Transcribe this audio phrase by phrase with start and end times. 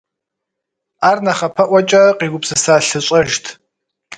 [1.09, 3.45] Ар нэхъапэӀуэкӀэ къигупсыса лъыщӀэжт.